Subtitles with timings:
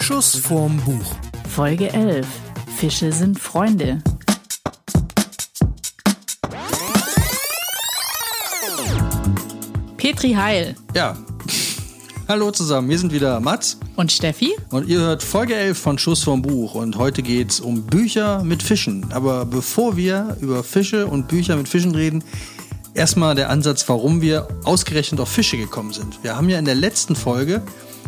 [0.00, 1.14] Schuss vorm Buch.
[1.48, 2.26] Folge 11.
[2.76, 4.02] Fische sind Freunde.
[9.96, 11.16] Petri Heil Ja.
[12.28, 14.52] Hallo zusammen, wir sind wieder Mats und Steffi.
[14.70, 18.62] und ihr hört Folge 11 von Schuss vom Buch und heute geht's um Bücher mit
[18.62, 19.06] Fischen.
[19.12, 22.22] Aber bevor wir über Fische und Bücher mit Fischen reden,
[23.00, 26.22] erstmal der Ansatz, warum wir ausgerechnet auf Fische gekommen sind.
[26.22, 27.62] Wir haben ja in der letzten Folge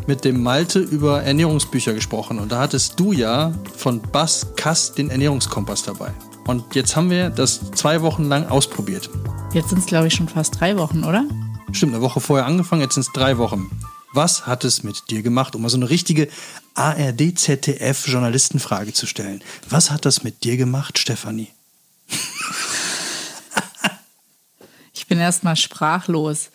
[0.06, 5.09] mit dem Malte über Ernährungsbücher gesprochen und da hattest du ja von Bass Kass den
[5.09, 6.12] Ernährungskompass dabei.
[6.47, 9.09] Und jetzt haben wir das zwei Wochen lang ausprobiert.
[9.55, 11.24] Jetzt sind es, glaube ich, schon fast drei Wochen, oder?
[11.72, 13.70] Stimmt, eine Woche vorher angefangen, jetzt sind es drei Wochen.
[14.12, 16.28] Was hat es mit dir gemacht, um mal so eine richtige
[16.74, 19.42] ARD-ZDF-Journalistenfrage zu stellen?
[19.70, 21.48] Was hat das mit dir gemacht, Stefanie?
[25.12, 26.48] Ich bin erstmal sprachlos.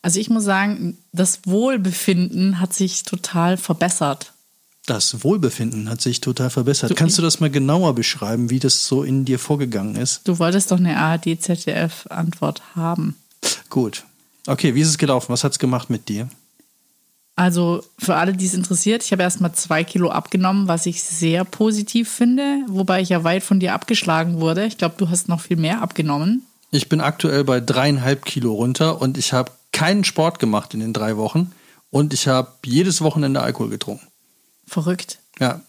[0.00, 4.32] Also ich muss sagen, das Wohlbefinden hat sich total verbessert.
[4.86, 6.96] Das Wohlbefinden hat sich total verbessert.
[6.96, 10.26] Kannst du das mal genauer beschreiben, wie das so in dir vorgegangen ist?
[10.26, 13.14] Du wolltest doch eine ARD-ZDF-Antwort haben.
[13.68, 14.04] Gut.
[14.46, 15.30] Okay, wie ist es gelaufen?
[15.30, 16.30] Was hat es gemacht mit dir?
[17.36, 21.44] Also für alle, die es interessiert, ich habe erstmal zwei Kilo abgenommen, was ich sehr
[21.44, 24.64] positiv finde, wobei ich ja weit von dir abgeschlagen wurde.
[24.64, 26.47] Ich glaube, du hast noch viel mehr abgenommen.
[26.70, 30.92] Ich bin aktuell bei dreieinhalb Kilo runter und ich habe keinen Sport gemacht in den
[30.92, 31.52] drei Wochen
[31.90, 34.06] und ich habe jedes Wochenende Alkohol getrunken.
[34.66, 35.18] Verrückt.
[35.38, 35.60] Ja.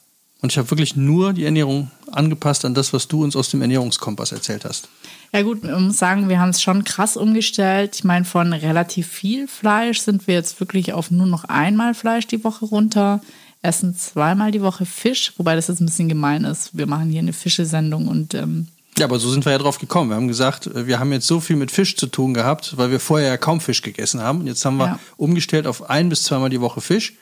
[0.41, 3.61] Und ich habe wirklich nur die Ernährung angepasst an das, was du uns aus dem
[3.61, 4.87] Ernährungskompass erzählt hast.
[5.33, 7.95] Ja gut, man muss sagen, wir haben es schon krass umgestellt.
[7.95, 12.25] Ich meine, von relativ viel Fleisch sind wir jetzt wirklich auf nur noch einmal Fleisch
[12.25, 13.21] die Woche runter,
[13.61, 16.75] essen zweimal die Woche Fisch, wobei das jetzt ein bisschen gemein ist.
[16.75, 18.67] Wir machen hier eine Fischesendung und ähm,
[18.99, 20.09] Ja, aber so sind wir ja drauf gekommen.
[20.11, 22.91] Wir haben gesagt, äh, wir haben jetzt so viel mit Fisch zu tun gehabt, weil
[22.91, 24.41] wir vorher ja kaum Fisch gegessen haben.
[24.41, 24.99] Und jetzt haben wir Ja.
[25.17, 27.13] umgestellt auf ein bis zweimal die Woche Fisch.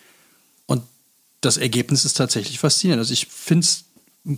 [0.66, 0.84] Und
[1.42, 3.00] das Ergebnis ist tatsächlich faszinierend.
[3.00, 3.86] Also ich finde es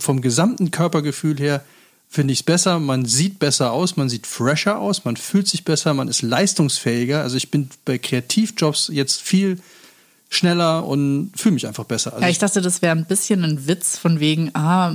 [0.04, 1.64] vom gesamten Körpergefühl her,
[2.08, 2.78] finde ich es besser.
[2.78, 7.22] Man sieht besser aus, man sieht fresher aus, man fühlt sich besser, man ist leistungsfähiger.
[7.22, 9.60] Also ich bin bei Kreativjobs jetzt viel
[10.30, 12.12] schneller und fühle mich einfach besser.
[12.12, 14.94] Also ja, ich dachte, das wäre ein bisschen ein Witz von wegen, ah,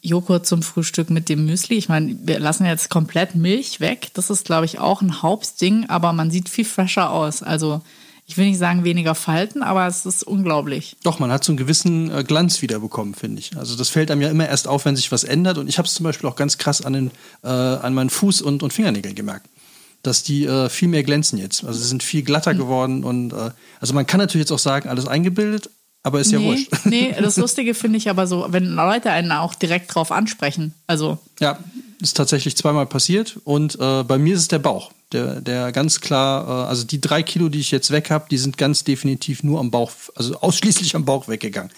[0.00, 1.76] Joghurt zum Frühstück mit dem Müsli.
[1.76, 4.10] Ich meine, wir lassen jetzt komplett Milch weg.
[4.14, 7.42] Das ist, glaube ich, auch ein Hauptding, aber man sieht viel fresher aus.
[7.42, 7.82] Also
[8.24, 10.96] ich will nicht sagen weniger Falten, aber es ist unglaublich.
[11.02, 13.56] Doch, man hat so einen gewissen äh, Glanz wiederbekommen, finde ich.
[13.56, 15.58] Also das fällt einem ja immer erst auf, wenn sich was ändert.
[15.58, 17.10] Und ich habe es zum Beispiel auch ganz krass an, den,
[17.42, 19.48] äh, an meinen Fuß- und, und Fingernägeln gemerkt.
[20.02, 21.64] Dass die äh, viel mehr glänzen jetzt.
[21.64, 23.04] Also sie sind viel glatter geworden.
[23.04, 25.70] Und äh, also man kann natürlich jetzt auch sagen, alles eingebildet,
[26.02, 26.70] aber ist ja nee, wurscht.
[26.84, 30.74] nee, das Lustige finde ich aber so, wenn Leute einen auch direkt drauf ansprechen.
[30.88, 31.58] Also Ja,
[32.00, 33.38] ist tatsächlich zweimal passiert.
[33.44, 34.90] Und äh, bei mir ist es der Bauch.
[35.12, 38.38] Der, der ganz klar, äh, also die drei Kilo, die ich jetzt weg habe, die
[38.38, 41.70] sind ganz definitiv nur am Bauch, also ausschließlich am Bauch weggegangen.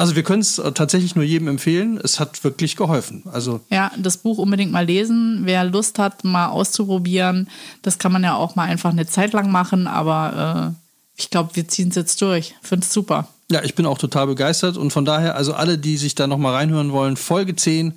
[0.00, 2.00] Also wir können es äh, tatsächlich nur jedem empfehlen.
[2.02, 3.24] Es hat wirklich geholfen.
[3.30, 5.42] Also Ja, das Buch unbedingt mal lesen.
[5.44, 7.50] Wer Lust hat, mal auszuprobieren,
[7.82, 11.50] das kann man ja auch mal einfach eine Zeit lang machen, aber äh, ich glaube,
[11.52, 12.54] wir ziehen es jetzt durch.
[12.62, 13.28] Finde es super.
[13.50, 16.54] ja, ich bin auch total begeistert und von daher, also alle, die sich da nochmal
[16.54, 17.92] reinhören wollen, Folge 10.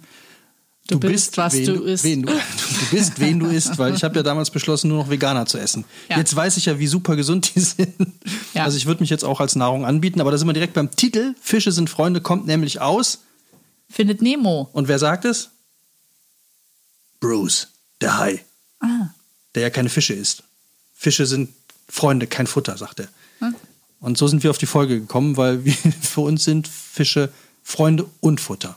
[0.87, 2.03] Du bist, was wen du isst.
[2.03, 5.09] Wen du, du bist, wen du isst, weil ich habe ja damals beschlossen, nur noch
[5.09, 5.85] Veganer zu essen.
[6.09, 6.17] Ja.
[6.17, 7.93] Jetzt weiß ich ja, wie super gesund die sind.
[8.53, 8.65] Ja.
[8.65, 10.91] Also ich würde mich jetzt auch als Nahrung anbieten, aber da sind wir direkt beim
[10.91, 11.35] Titel.
[11.41, 13.19] Fische sind Freunde, kommt nämlich aus.
[13.89, 14.69] Findet Nemo.
[14.73, 15.49] Und wer sagt es?
[17.21, 17.69] Bruce,
[18.01, 18.43] der Hai,
[18.81, 19.07] Ah,
[19.55, 20.43] der ja keine Fische isst.
[20.93, 21.49] Fische sind
[21.87, 23.07] Freunde, kein Futter, sagt er.
[23.39, 23.55] Hm.
[24.01, 27.31] Und so sind wir auf die Folge gekommen, weil wir, für uns sind Fische
[27.63, 28.75] Freunde und Futter.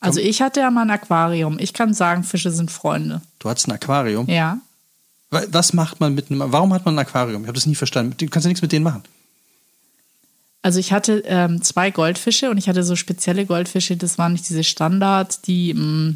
[0.00, 1.58] Also ich hatte ja mal ein Aquarium.
[1.58, 3.20] Ich kann sagen, Fische sind Freunde.
[3.38, 4.26] Du hattest ein Aquarium.
[4.28, 4.58] Ja.
[5.30, 7.42] Wa- Was macht man mit einem, warum hat man ein Aquarium?
[7.42, 8.14] Ich habe das nie verstanden.
[8.16, 9.02] Du kannst ja nichts mit denen machen.
[10.62, 13.96] Also ich hatte ähm, zwei Goldfische und ich hatte so spezielle Goldfische.
[13.96, 16.14] Das waren nicht diese Standard, die mh,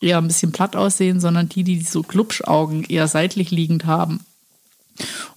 [0.00, 4.20] eher ein bisschen platt aussehen, sondern die, die so Glubschaugen eher seitlich liegend haben.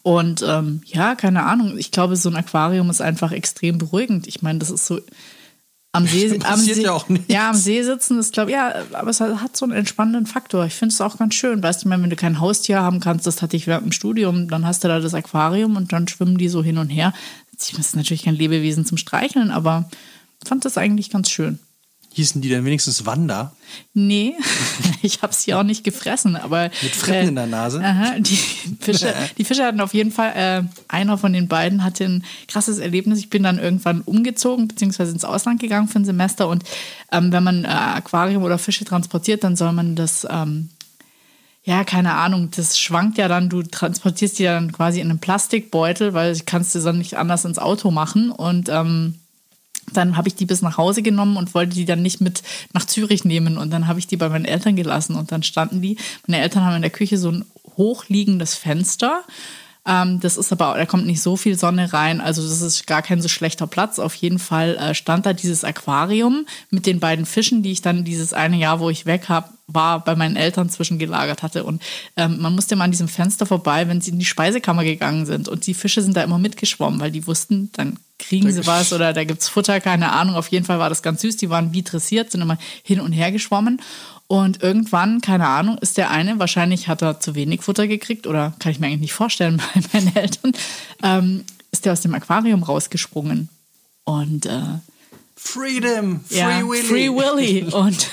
[0.04, 1.78] Und ähm, ja, keine Ahnung.
[1.78, 4.28] Ich glaube, so ein Aquarium ist einfach extrem beruhigend.
[4.28, 5.00] Ich meine, das ist so
[5.96, 9.10] am See, am Passiert See, ja ja, am See sitzen ist, glaube ich, ja, aber
[9.10, 10.66] es hat, hat so einen entspannenden Faktor.
[10.66, 11.62] Ich finde es auch ganz schön.
[11.62, 14.66] Weißt du, wenn du kein Haustier haben kannst, das hatte ich während dem Studium, dann
[14.66, 17.14] hast du da das Aquarium und dann schwimmen die so hin und her.
[17.58, 19.90] Das ist natürlich kein Lebewesen zum Streicheln, aber
[20.44, 21.60] ich fand das eigentlich ganz schön.
[22.16, 23.52] Hießen die denn wenigstens Wanda?
[23.94, 24.36] Nee,
[25.02, 26.72] ich habe sie auch nicht gefressen, aber.
[26.82, 27.84] Mit Fritten in der Nase?
[27.84, 32.06] Aha, die, Fische, die Fische hatten auf jeden Fall, äh, einer von den beiden hatte
[32.06, 33.20] ein krasses Erlebnis.
[33.20, 36.48] Ich bin dann irgendwann umgezogen, beziehungsweise ins Ausland gegangen für ein Semester.
[36.48, 36.64] Und
[37.12, 40.26] ähm, wenn man äh, Aquarium oder Fische transportiert, dann soll man das.
[40.30, 40.70] Ähm,
[41.66, 46.14] ja, keine Ahnung, das schwankt ja dann, du transportierst die dann quasi in einem Plastikbeutel,
[46.14, 48.32] weil kannst du dann nicht anders ins Auto machen.
[48.32, 49.16] Und ähm,
[49.94, 52.44] dann habe ich die bis nach Hause genommen und wollte die dann nicht mit
[52.74, 53.58] nach Zürich nehmen.
[53.58, 55.98] Und dann habe ich die bei meinen Eltern gelassen und dann standen die.
[56.28, 57.46] Meine Eltern haben in der Küche so ein
[57.78, 59.24] hochliegendes Fenster.
[59.88, 62.20] Ähm, das ist aber, da kommt nicht so viel Sonne rein.
[62.20, 64.00] Also das ist gar kein so schlechter Platz.
[64.00, 68.04] Auf jeden Fall äh, stand da dieses Aquarium mit den beiden Fischen, die ich dann
[68.04, 71.64] dieses eine Jahr, wo ich weg hab, war, bei meinen Eltern zwischengelagert hatte.
[71.64, 71.84] Und
[72.18, 75.48] ähm, man musste mal an diesem Fenster vorbei, wenn sie in die Speisekammer gegangen sind.
[75.48, 79.14] Und die Fische sind da immer mitgeschwommen, weil die wussten, dann kriegen sie was oder
[79.14, 80.36] da gibt's Futter, keine Ahnung.
[80.36, 81.38] Auf jeden Fall war das ganz süß.
[81.38, 83.82] Die waren wie dressiert, sind immer hin und her geschwommen.
[84.28, 88.54] Und irgendwann, keine Ahnung, ist der eine, wahrscheinlich hat er zu wenig Futter gekriegt oder
[88.60, 90.54] kann ich mir eigentlich nicht vorstellen bei meinen Eltern,
[91.04, 93.50] ähm, ist der aus dem Aquarium rausgesprungen.
[94.04, 94.62] Und äh,
[95.36, 96.84] Freedom, Free ja, Willy.
[96.84, 97.64] Free Willy.
[97.72, 98.10] Und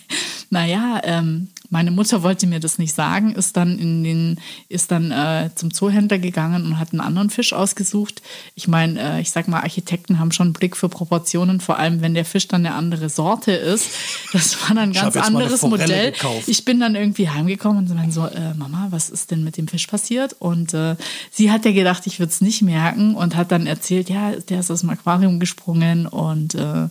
[0.50, 5.10] naja, ähm, meine Mutter wollte mir das nicht sagen, ist dann in den, ist dann
[5.10, 8.22] äh, zum Zoohändler gegangen und hat einen anderen Fisch ausgesucht.
[8.54, 12.00] Ich meine, äh, ich sag mal, Architekten haben schon einen Blick für Proportionen, vor allem
[12.02, 13.88] wenn der Fisch dann eine andere Sorte ist.
[14.32, 16.12] Das war dann ein ganz anderes Modell.
[16.12, 16.48] gekauft.
[16.48, 19.86] Ich bin dann irgendwie heimgekommen und so äh, Mama, was ist denn mit dem Fisch
[19.86, 20.34] passiert?
[20.38, 20.96] Und äh,
[21.30, 24.60] sie hat ja gedacht, ich würde es nicht merken und hat dann erzählt, ja, der
[24.60, 26.88] ist aus dem Aquarium gesprungen und äh,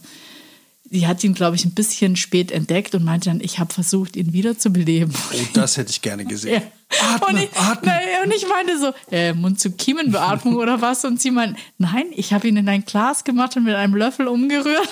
[0.94, 4.16] sie hat ihn, glaube ich, ein bisschen spät entdeckt und meinte dann, ich habe versucht,
[4.16, 5.12] ihn wiederzubeleben.
[5.34, 6.62] Oh, das hätte ich gerne gesehen.
[6.94, 7.16] Ja.
[7.16, 7.92] Atme, und, ich, atme.
[7.92, 11.04] na, und ich meinte so, äh, Mund-zu-Kiemenbeatmung oder was?
[11.04, 14.28] Und sie meinte, nein, ich habe ihn in ein Glas gemacht und mit einem Löffel
[14.28, 14.88] umgerührt.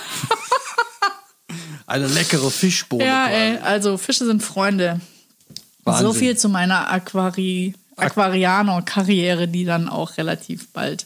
[1.85, 3.05] Eine leckere Fischbohne.
[3.05, 4.99] ja, ey, also Fische sind Freunde.
[5.83, 6.07] Wahnsinn.
[6.07, 11.05] So viel zu meiner Aquari Aquarianer-Karriere, die dann auch relativ bald.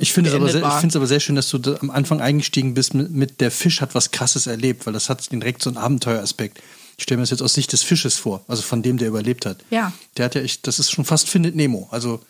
[0.00, 2.72] Ich finde es aber, sehr- ich aber sehr schön, dass du da am Anfang eingestiegen
[2.74, 5.76] bist mit, mit der Fisch hat was Krasses erlebt, weil das hat direkt so einen
[5.76, 6.60] Abenteueraspekt.
[6.96, 9.44] Ich stelle mir das jetzt aus Sicht des Fisches vor, also von dem, der überlebt
[9.44, 9.58] hat.
[9.70, 9.92] Ja.
[10.16, 11.88] Der hat ja echt, das ist schon fast Findet Nemo.
[11.90, 12.20] Also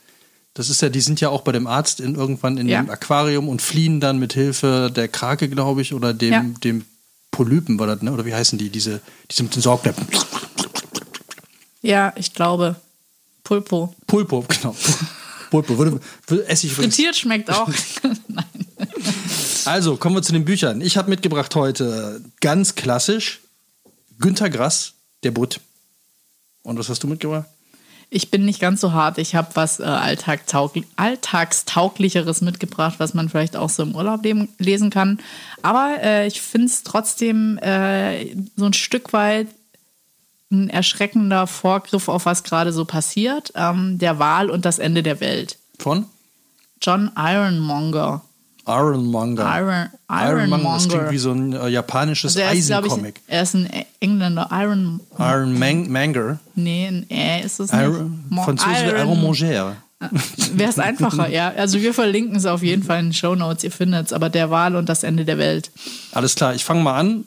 [0.55, 2.81] das ist ja, die sind ja auch bei dem Arzt in, irgendwann in Ja.
[2.82, 6.44] dem Aquarium und fliehen dann mit Hilfe der Krake, glaube ich, oder dem, Ja.
[6.65, 6.85] dem
[7.31, 8.12] Polypen war das, ne?
[8.12, 8.70] Oder wie heißen die?
[8.70, 9.00] Diese,
[9.31, 10.06] diese mit den Saugnäpfen.
[11.82, 12.76] Ja, ich glaube.
[13.44, 13.94] Pulpo.
[14.06, 14.75] Pulpo, genau.
[15.50, 15.78] Pulpo.
[15.78, 17.68] Würde, würde, esse ich Frittiert schmeckt auch.
[19.64, 20.80] Also, kommen wir zu den Büchern.
[20.80, 23.40] Ich habe mitgebracht heute ganz klassisch
[24.18, 25.60] Günter Grass, der Butt.
[26.62, 27.46] Und was hast du mitgebracht?
[28.10, 29.18] Ich bin nicht ganz so hart.
[29.18, 34.22] Ich habe was äh, Alltagtaugli Alltagstauglicheres mitgebracht, was man vielleicht auch so im Urlaub
[34.58, 35.18] lesen kann.
[35.60, 39.48] Aber äh, ich finde es trotzdem äh, so ein Stück weit
[40.50, 43.52] ein erschreckender Vorgriff auf was gerade so passiert.
[43.54, 45.58] Ähm, der Wahl und das Ende der Welt.
[45.78, 46.06] Von
[46.80, 48.22] John Ironmonger.
[48.66, 49.44] Ironmonger.
[49.58, 51.10] Iron, Ironmonger, das klingt Ironmonger.
[51.10, 53.20] wie so ein äh, japanisches Also Eisencomic.
[53.26, 53.68] er ist ein
[54.00, 54.48] Engländer.
[54.52, 56.38] Iron, Iron Man Manger.
[56.54, 57.80] nee, ein Ä ist es nicht.
[57.82, 59.76] Iron, Französisch Iron- Ironmonger.
[60.52, 61.48] Wäre es einfacher, ja.
[61.56, 64.12] Also wir verlinken es auf jeden Fall in den Show Notes, ihr findet es.
[64.12, 65.70] Aber der Wahl und das Ende der Welt.
[66.12, 67.24] Alles klar, ich fange mal an.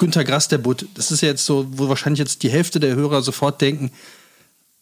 [0.00, 0.86] Günter Grass, der Butt.
[0.94, 3.92] Das ist jetzt so, wo wahrscheinlich jetzt die Hälfte der Hörer sofort denken,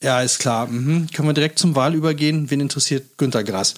[0.02, 1.08] ja, ist klar, mhm.
[1.12, 2.50] können wir direkt zum Wahl übergehen.
[2.50, 3.74] Wen interessiert Günter Grass?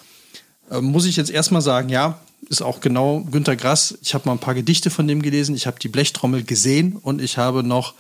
[0.70, 2.20] Ähm, muss ich jetzt erstmal sagen, ja,
[2.50, 3.98] ist auch genau Günter Grass.
[4.02, 5.54] Ich habe mal ein paar Gedichte von dem gelesen.
[5.54, 7.94] Ich habe die Blechtrommel gesehen und ich habe noch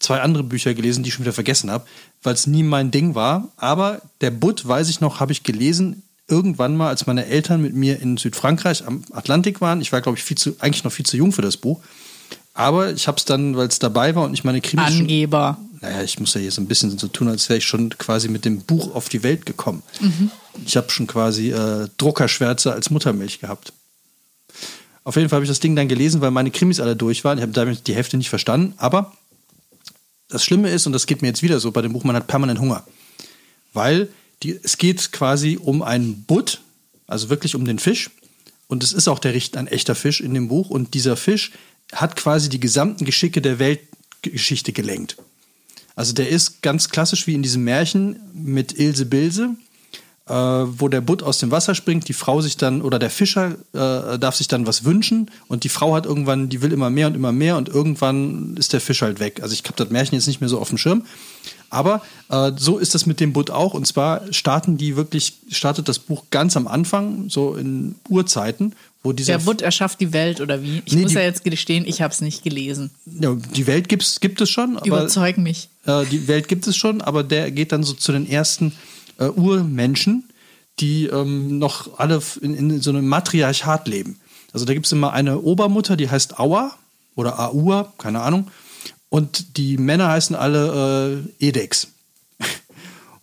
[0.00, 1.86] zwei andere Bücher gelesen, die ich schon wieder vergessen habe,
[2.22, 3.52] weil es nie mein Ding war.
[3.58, 7.74] Aber der Butt, weiß ich noch, habe ich gelesen irgendwann mal, als meine Eltern mit
[7.74, 9.82] mir in Südfrankreich am Atlantik waren.
[9.82, 11.82] Ich war, glaube ich, viel zu, eigentlich noch viel zu jung für das Buch.
[12.56, 15.58] Aber ich habe es dann, weil es dabei war und ich meine Krimis Angeber.
[15.82, 18.28] naja, ich muss ja hier so ein bisschen so tun, als wäre ich schon quasi
[18.28, 19.82] mit dem Buch auf die Welt gekommen.
[20.64, 23.74] Ich habe schon quasi äh, Druckerschwärze als Muttermilch gehabt.
[25.04, 27.38] Auf jeden Fall habe ich das Ding dann gelesen, weil meine Krimis alle durch waren.
[27.38, 28.72] Ich habe damit die Hälfte nicht verstanden.
[28.78, 29.12] Aber
[30.28, 32.26] das Schlimme ist, und das geht mir jetzt wieder so bei dem Buch, man hat
[32.26, 32.84] permanent Hunger.
[33.74, 34.08] Weil
[34.42, 36.62] die, es geht quasi um einen Butt,
[37.06, 38.10] also wirklich um den Fisch.
[38.66, 40.70] Und es ist auch der ein echter Fisch in dem Buch.
[40.70, 41.52] Und dieser Fisch
[41.92, 45.16] hat quasi die gesamten Geschicke der Weltgeschichte gelenkt.
[45.94, 49.56] Also der ist ganz klassisch wie in diesem Märchen mit Ilse Bilse,
[50.28, 53.56] äh, wo der Butt aus dem Wasser springt, die Frau sich dann oder der Fischer
[53.72, 57.06] äh, darf sich dann was wünschen und die Frau hat irgendwann, die will immer mehr
[57.06, 59.42] und immer mehr und irgendwann ist der Fisch halt weg.
[59.42, 61.06] Also ich habe das Märchen jetzt nicht mehr so auf dem Schirm.
[61.76, 63.74] Aber äh, so ist das mit dem Butt auch.
[63.74, 69.12] Und zwar starten die wirklich, startet das Buch ganz am Anfang, so in Urzeiten, wo
[69.12, 70.82] dieser Der Butt erschafft die Welt oder wie?
[70.86, 72.90] Ich Nee, muss die- ja jetzt gestehen, ich habe es nicht gelesen.
[73.20, 75.68] ja, die Welt gibt's, gibt es schon, aber Überzeug mich.
[75.84, 78.72] Äh, die Welt gibt es schon, aber der geht dann so zu den ersten
[79.18, 80.24] äh, Urmenschen,
[80.80, 84.18] die ähm, noch alle in, in so einem Matriarchat leben.
[84.52, 86.74] Also da gibt es immer eine Obermutter, die heißt Aua
[87.14, 88.48] oder Aua, keine Ahnung.
[89.08, 91.88] Und die Männer heißen alle äh, Edex.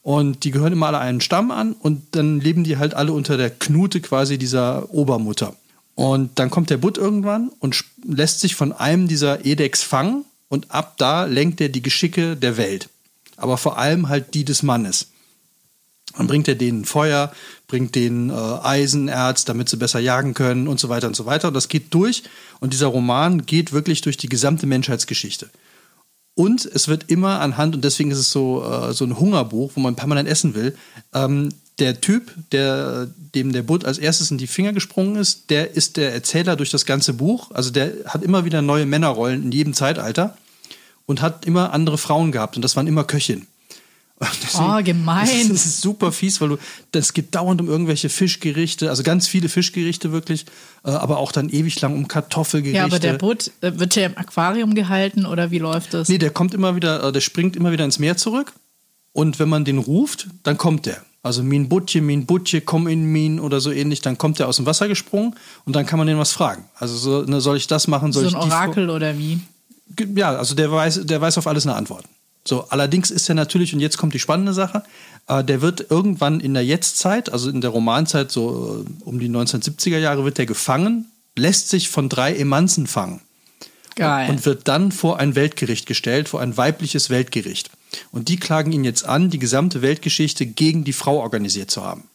[0.02, 3.38] Und die gehören immer alle einem Stamm an und dann leben die halt alle unter
[3.38, 5.56] der Knute quasi dieser Obermutter.
[5.96, 10.72] Und dann kommt der Butt irgendwann und lässt sich von einem dieser Edex fangen und
[10.72, 12.90] ab da lenkt er die Geschicke der Welt.
[13.38, 15.08] Aber vor allem halt die des Mannes.
[16.18, 17.32] Dann bringt er denen Feuer,
[17.68, 21.48] bringt denen äh, Eisenerz, damit sie besser jagen können und so weiter und so weiter.
[21.48, 22.24] Und das geht durch.
[22.60, 25.50] Und dieser Roman geht wirklich durch die gesamte Menschheitsgeschichte.
[26.36, 29.80] Und es wird immer anhand, und deswegen ist es so, äh, so ein Hungerbuch, wo
[29.80, 30.76] man permanent essen will,
[31.14, 31.50] ähm,
[31.80, 35.98] der Typ, der, dem der Bud als erstes in die Finger gesprungen ist, der ist
[35.98, 37.52] der Erzähler durch das ganze Buch.
[37.52, 40.38] Also der hat immer wieder neue Männerrollen in jedem Zeitalter
[41.06, 42.56] und hat immer andere Frauen gehabt.
[42.56, 43.48] Und das waren immer Köchinnen.
[44.44, 45.50] Deswegen, oh, gemein.
[45.50, 46.58] Das ist super fies, weil du,
[46.92, 50.46] das geht dauernd um irgendwelche Fischgerichte, also ganz viele Fischgerichte wirklich,
[50.84, 52.78] äh, aber auch dann ewig lang um Kartoffelgerichte.
[52.78, 56.10] Ja, aber der Butt, äh, wird der im Aquarium gehalten oder wie läuft das?
[56.10, 58.54] Nee, der kommt immer wieder, äh, der springt immer wieder ins Meer zurück
[59.12, 61.04] und wenn man den ruft, dann kommt der.
[61.24, 64.58] Also Min Butje, Min Butje, komm in Min oder so ähnlich, dann kommt der aus
[64.58, 66.66] dem Wasser gesprungen und dann kann man den was fragen.
[66.76, 69.40] Also so, ne, soll ich das machen, soll so ein Orakel oder wie?
[70.16, 72.04] Ja, also der weiß, der weiß auf alles eine Antwort.
[72.46, 74.84] So, allerdings ist er natürlich, und jetzt kommt die spannende Sache,
[75.28, 79.30] äh, der wird irgendwann in der Jetztzeit, also in der Romanzeit, so äh, um die
[79.30, 83.22] 1970er Jahre, wird der gefangen, lässt sich von drei Emanzen fangen.
[83.96, 84.30] Geil.
[84.30, 87.70] Und wird dann vor ein Weltgericht gestellt, vor ein weibliches Weltgericht.
[88.12, 92.06] Und die klagen ihn jetzt an, die gesamte Weltgeschichte gegen die Frau organisiert zu haben.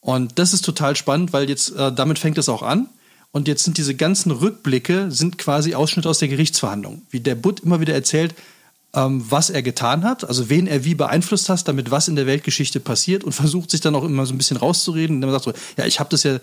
[0.00, 2.88] Und das ist total spannend, weil jetzt äh, damit fängt es auch an.
[3.30, 7.02] Und jetzt sind diese ganzen Rückblicke sind quasi Ausschnitte aus der Gerichtsverhandlung.
[7.10, 8.34] Wie der Butt immer wieder erzählt,
[8.98, 12.80] was er getan hat, also wen er wie beeinflusst hat, damit was in der Weltgeschichte
[12.80, 15.16] passiert und versucht sich dann auch immer so ein bisschen rauszureden.
[15.16, 16.38] Und dann sagt so, ja, ich habe das ja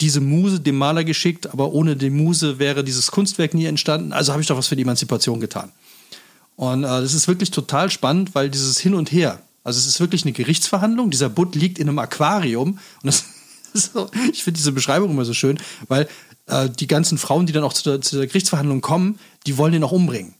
[0.00, 4.12] diese Muse dem Maler geschickt, aber ohne die Muse wäre dieses Kunstwerk nie entstanden.
[4.12, 5.70] Also habe ich doch was für die Emanzipation getan.
[6.56, 10.00] Und äh, das ist wirklich total spannend, weil dieses Hin und Her, also es ist
[10.00, 11.10] wirklich eine Gerichtsverhandlung.
[11.10, 13.24] Dieser Butt liegt in einem Aquarium und das
[13.92, 16.08] so, ich finde diese Beschreibung immer so schön, weil
[16.46, 19.74] äh, die ganzen Frauen, die dann auch zu der, zu der Gerichtsverhandlung kommen, die wollen
[19.74, 20.34] ihn auch umbringen.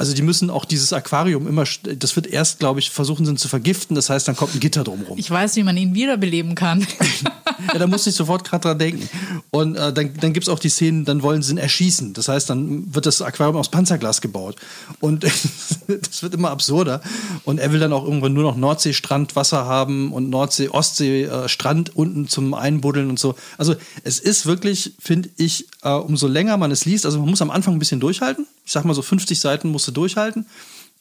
[0.00, 3.48] Also die müssen auch dieses Aquarium immer, das wird erst, glaube ich, versuchen sie zu
[3.48, 3.94] vergiften.
[3.94, 5.18] Das heißt, dann kommt ein Gitter drumherum.
[5.18, 6.86] Ich weiß, wie man ihn wiederbeleben kann.
[7.70, 9.10] ja, da muss ich sofort gerade dran denken.
[9.50, 12.14] Und äh, dann, dann gibt es auch die Szenen, dann wollen sie ihn erschießen.
[12.14, 14.56] Das heißt, dann wird das Aquarium aus Panzerglas gebaut.
[15.00, 15.24] Und
[15.86, 17.02] das wird immer absurder.
[17.44, 21.46] Und er will dann auch irgendwann nur noch Nordseestrand Wasser haben und Nordsee, Ostsee äh,
[21.92, 23.34] unten zum Einbuddeln und so.
[23.58, 27.42] Also es ist wirklich, finde ich, äh, umso länger man es liest, also man muss
[27.42, 28.46] am Anfang ein bisschen durchhalten.
[28.64, 30.46] Ich sag mal so 50 Seiten durchhalten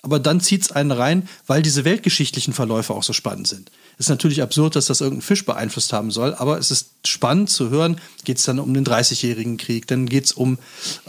[0.01, 3.69] aber dann zieht es einen rein, weil diese weltgeschichtlichen Verläufe auch so spannend sind.
[3.97, 7.49] Es ist natürlich absurd, dass das irgendein Fisch beeinflusst haben soll, aber es ist spannend
[7.49, 10.57] zu hören, geht es dann um den Dreißigjährigen Krieg, dann geht es um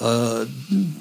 [0.00, 0.44] äh,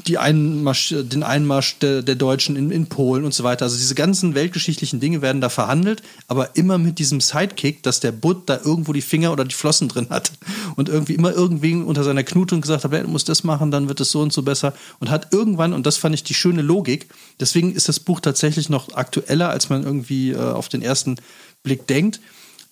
[0.05, 3.65] die Einmarsch, den Einmarsch der, der Deutschen in, in, Polen und so weiter.
[3.65, 8.11] Also diese ganzen weltgeschichtlichen Dinge werden da verhandelt, aber immer mit diesem Sidekick, dass der
[8.11, 10.31] Butt da irgendwo die Finger oder die Flossen drin hat
[10.75, 13.87] und irgendwie immer irgendwen unter seiner Knute und gesagt hat, du musst das machen, dann
[13.87, 16.61] wird es so und so besser und hat irgendwann, und das fand ich die schöne
[16.61, 17.07] Logik,
[17.39, 21.15] deswegen ist das Buch tatsächlich noch aktueller, als man irgendwie äh, auf den ersten
[21.63, 22.19] Blick denkt.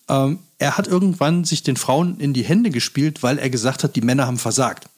[0.08, 3.96] Ähm, er hat irgendwann sich den Frauen in die Hände gespielt, weil er gesagt hat,
[3.96, 4.88] die Männer haben versagt.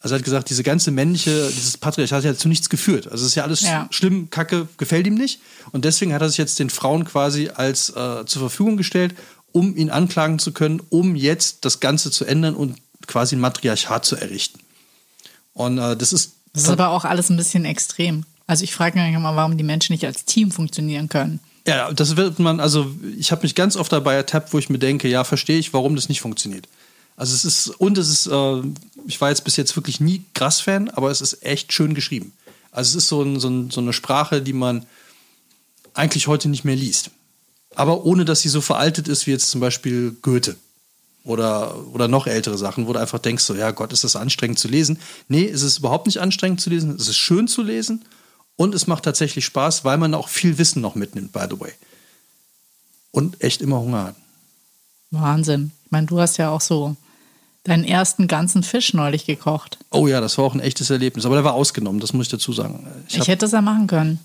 [0.00, 3.06] Also er hat gesagt, diese ganze männliche, dieses Patriarchat hat ja zu nichts geführt.
[3.06, 3.86] Also es ist ja alles ja.
[3.90, 5.40] schlimm, kacke, gefällt ihm nicht.
[5.70, 9.14] Und deswegen hat er sich jetzt den Frauen quasi als äh, zur Verfügung gestellt,
[9.52, 14.04] um ihn anklagen zu können, um jetzt das Ganze zu ändern und quasi ein Matriarchat
[14.04, 14.58] zu errichten.
[15.52, 16.32] Und äh, das ist.
[16.52, 18.24] Das ist aber auch alles ein bisschen extrem.
[18.46, 21.40] Also ich frage mich mal, warum die Menschen nicht als Team funktionieren können.
[21.66, 24.78] Ja, das wird man, also ich habe mich ganz oft dabei ertappt, wo ich mir
[24.78, 26.68] denke, ja, verstehe ich, warum das nicht funktioniert.
[27.16, 28.62] Also es ist, und es ist, äh,
[29.06, 32.32] ich war jetzt bis jetzt wirklich nie Grass-Fan, aber es ist echt schön geschrieben.
[32.72, 34.86] Also es ist so, ein, so, ein, so eine Sprache, die man
[35.94, 37.10] eigentlich heute nicht mehr liest.
[37.74, 40.56] Aber ohne, dass sie so veraltet ist wie jetzt zum Beispiel Goethe
[41.22, 44.58] oder, oder noch ältere Sachen, wo du einfach denkst, so, ja Gott, ist das anstrengend
[44.58, 44.98] zu lesen.
[45.28, 48.04] Nee, es ist überhaupt nicht anstrengend zu lesen, es ist schön zu lesen
[48.62, 51.72] und es macht tatsächlich Spaß, weil man auch viel Wissen noch mitnimmt, by the way.
[53.10, 54.16] Und echt immer Hunger hat.
[55.10, 55.72] Wahnsinn.
[55.84, 56.94] Ich meine, du hast ja auch so
[57.64, 59.78] deinen ersten ganzen Fisch neulich gekocht.
[59.90, 61.26] Oh ja, das war auch ein echtes Erlebnis.
[61.26, 62.86] Aber der war ausgenommen, das muss ich dazu sagen.
[63.08, 64.20] Ich, ich hätte es ja machen können.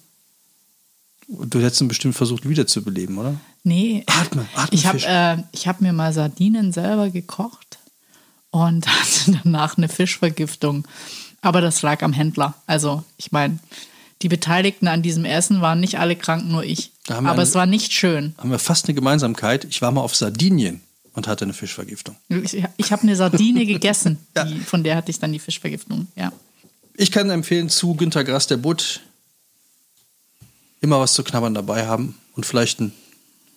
[1.27, 3.33] Du hättest ihn bestimmt versucht wiederzubeleben, oder?
[3.63, 4.03] Nee.
[4.05, 4.77] Atme, atme.
[4.77, 7.79] Ich habe äh, hab mir mal Sardinen selber gekocht
[8.51, 10.87] und hatte danach eine Fischvergiftung.
[11.41, 12.53] Aber das lag am Händler.
[12.67, 13.57] Also, ich meine,
[14.21, 16.91] die Beteiligten an diesem Essen waren nicht alle krank, nur ich.
[17.07, 18.33] Aber eine, es war nicht schön.
[18.37, 19.65] Haben wir fast eine Gemeinsamkeit.
[19.65, 20.81] Ich war mal auf Sardinien
[21.13, 22.15] und hatte eine Fischvergiftung.
[22.29, 24.45] Ich, ich habe eine Sardine gegessen, ja.
[24.45, 26.31] die, von der hatte ich dann die Fischvergiftung, ja.
[26.95, 29.01] Ich kann empfehlen, zu Günter Grass der Butt
[30.81, 32.91] immer was zu knabbern dabei haben und vielleicht ein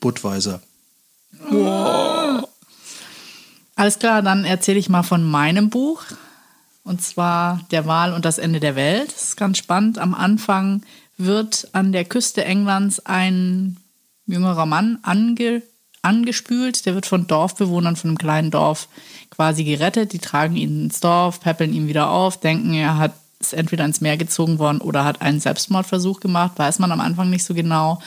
[0.01, 0.61] Budweiser.
[3.77, 6.03] Alles klar, dann erzähle ich mal von meinem Buch.
[6.83, 9.13] Und zwar Der Wal und das Ende der Welt.
[9.13, 9.99] Das ist ganz spannend.
[9.99, 10.83] Am Anfang
[11.17, 13.77] wird an der Küste Englands ein
[14.27, 15.63] jüngerer Mann ange,
[16.03, 16.87] angespült.
[16.87, 18.89] Der wird von Dorfbewohnern von einem kleinen Dorf
[19.31, 20.13] quasi gerettet.
[20.13, 24.03] Die tragen ihn ins Dorf, peppeln ihn wieder auf, denken, er hat ist entweder ins
[24.03, 28.01] Meer gezogen worden oder hat einen Selbstmordversuch gemacht, weiß man am Anfang nicht so genau.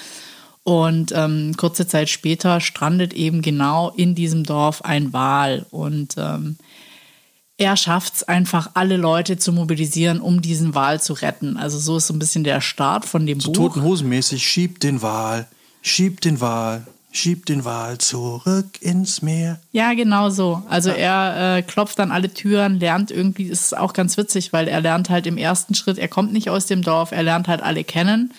[0.63, 5.65] Und ähm, kurze Zeit später strandet eben genau in diesem Dorf ein Wal.
[5.72, 6.58] Und ähm,
[7.63, 11.55] er schafft es einfach, alle Leute zu mobilisieren, um diesen Wal zu retten.
[11.55, 13.70] Also so ist so ein bisschen der Start von dem so Buch.
[13.70, 15.48] Toten Hosenmäßig, schiebt den Wal,
[15.82, 19.62] schiebt den Wal, schiebt den Wal zurück ins Meer.
[19.72, 20.62] Ja, genau so.
[20.67, 24.82] Also er äh, klopft an alle Türen, lernt irgendwie, ist auch ganz witzig, weil er
[24.82, 27.86] lernt halt im ersten Schritt, er kommt nicht aus dem Dorf, er lernt halt alle
[27.86, 28.34] kennen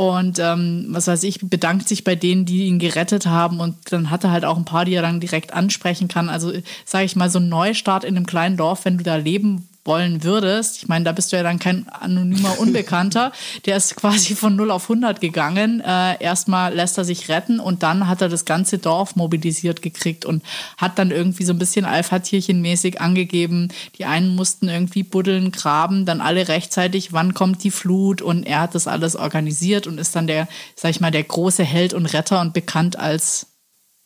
[0.00, 3.60] und ähm, was weiß ich, bedankt sich bei denen, die ihn gerettet haben.
[3.60, 6.30] Und dann hat er halt auch ein paar, die er dann direkt ansprechen kann.
[6.30, 6.54] Also,
[6.86, 10.22] sage ich mal, so ein Neustart in einem kleinen Dorf, wenn du da leben wollen
[10.22, 13.32] würdest, ich meine, da bist du ja dann kein anonymer Unbekannter,
[13.66, 15.80] der ist quasi von 0 auf 100 gegangen.
[15.80, 20.24] Äh, erstmal lässt er sich retten und dann hat er das ganze Dorf mobilisiert gekriegt
[20.24, 20.42] und
[20.76, 26.20] hat dann irgendwie so ein bisschen Alpha-Tierchen-mäßig angegeben, die einen mussten irgendwie buddeln, graben, dann
[26.20, 30.26] alle rechtzeitig, wann kommt die Flut und er hat das alles organisiert und ist dann
[30.26, 30.46] der,
[30.76, 33.46] sag ich mal, der große Held und Retter und bekannt als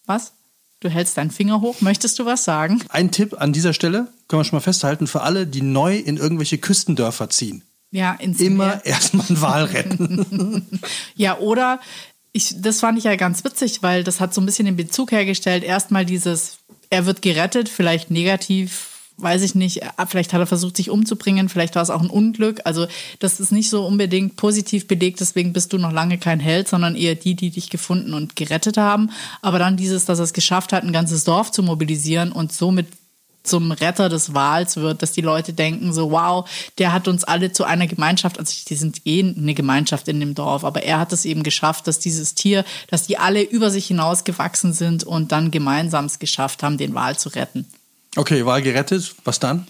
[0.06, 0.33] was?
[0.84, 1.80] Du hältst deinen Finger hoch.
[1.80, 2.82] Möchtest du was sagen?
[2.90, 6.18] Ein Tipp an dieser Stelle, können wir schon mal festhalten, für alle, die neu in
[6.18, 7.62] irgendwelche Küstendörfer ziehen.
[7.90, 10.66] Ja, ins Immer erstmal einen Wal retten.
[11.14, 11.80] ja, oder
[12.32, 15.10] ich, das fand ich ja ganz witzig, weil das hat so ein bisschen den Bezug
[15.10, 15.64] hergestellt.
[15.64, 16.58] Erstmal dieses,
[16.90, 21.48] er wird gerettet, vielleicht negativ weiß ich nicht, äh, vielleicht hat er versucht, sich umzubringen,
[21.48, 22.60] vielleicht war es auch ein Unglück.
[22.64, 22.86] Also
[23.18, 26.96] das ist nicht so unbedingt positiv belegt, deswegen bist du noch lange kein Held, sondern
[26.96, 29.10] eher die, die dich gefunden und gerettet haben.
[29.42, 32.86] Aber dann dieses, dass er es geschafft hat, ein ganzes Dorf zu mobilisieren und somit
[33.44, 37.52] zum Retter des Wals wird, dass die Leute denken so, wow, der hat uns alle
[37.52, 41.12] zu einer Gemeinschaft, also die sind eh eine Gemeinschaft in dem Dorf, aber er hat
[41.12, 45.30] es eben geschafft, dass dieses Tier, dass die alle über sich hinaus gewachsen sind und
[45.30, 47.66] dann gemeinsam es geschafft haben, den Wal zu retten.
[48.16, 49.14] Okay, Wahl gerettet.
[49.24, 49.66] Was dann?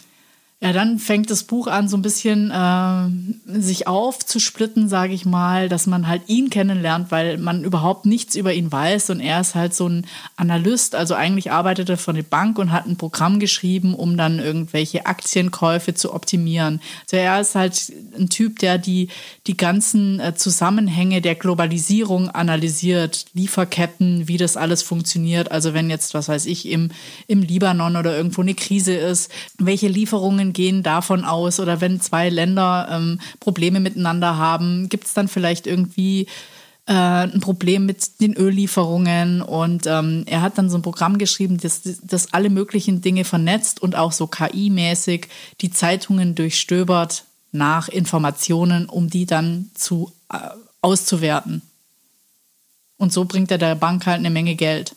[0.64, 5.68] Ja, dann fängt das Buch an, so ein bisschen äh, sich aufzusplitten, sage ich mal,
[5.68, 9.54] dass man halt ihn kennenlernt, weil man überhaupt nichts über ihn weiß und er ist
[9.54, 13.40] halt so ein Analyst, also eigentlich arbeitet er für eine Bank und hat ein Programm
[13.40, 16.80] geschrieben, um dann irgendwelche Aktienkäufe zu optimieren.
[17.02, 19.08] Also er ist halt ein Typ, der die,
[19.46, 25.52] die ganzen äh, Zusammenhänge der Globalisierung analysiert, Lieferketten, wie das alles funktioniert.
[25.52, 26.90] Also wenn jetzt, was weiß ich, im,
[27.26, 32.30] im Libanon oder irgendwo eine Krise ist, welche Lieferungen gehen davon aus oder wenn zwei
[32.30, 36.22] Länder ähm, Probleme miteinander haben, gibt es dann vielleicht irgendwie
[36.86, 41.58] äh, ein Problem mit den Öllieferungen und ähm, er hat dann so ein Programm geschrieben,
[41.58, 45.28] das, das alle möglichen Dinge vernetzt und auch so KI-mäßig
[45.60, 50.38] die Zeitungen durchstöbert nach Informationen, um die dann zu äh,
[50.80, 51.62] auszuwerten.
[52.98, 54.94] Und so bringt er der Bank halt eine Menge Geld.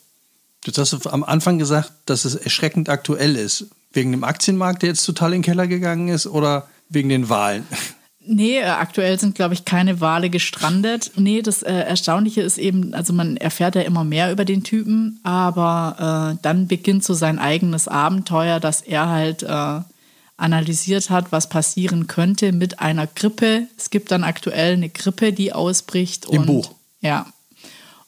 [0.65, 3.67] Jetzt hast du am Anfang gesagt, dass es erschreckend aktuell ist.
[3.91, 7.65] Wegen dem Aktienmarkt, der jetzt total in den Keller gegangen ist oder wegen den Wahlen?
[8.29, 11.11] Nee, äh, aktuell sind, glaube ich, keine Wale gestrandet.
[11.15, 15.19] Nee, das äh, Erstaunliche ist eben, also man erfährt ja immer mehr über den Typen,
[15.23, 19.79] aber äh, dann beginnt so sein eigenes Abenteuer, dass er halt äh,
[20.35, 23.67] analysiert hat, was passieren könnte mit einer Grippe.
[23.77, 26.25] Es gibt dann aktuell eine Grippe, die ausbricht.
[26.25, 26.71] Im und, Buch.
[26.99, 27.27] Ja.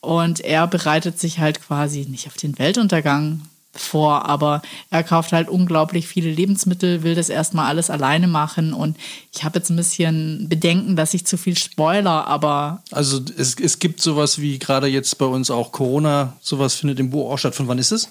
[0.01, 3.41] Und er bereitet sich halt quasi nicht auf den Weltuntergang
[3.73, 8.97] vor, aber er kauft halt unglaublich viele Lebensmittel, will das erstmal alles alleine machen und
[9.33, 12.83] ich habe jetzt ein bisschen Bedenken, dass ich zu viel spoiler, aber.
[12.91, 17.09] Also es, es gibt sowas wie gerade jetzt bei uns auch Corona, sowas findet im
[17.11, 17.55] Buch auch statt.
[17.55, 18.09] Von wann ist es?